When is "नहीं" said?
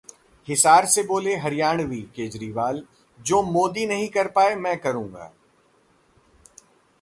3.85-4.07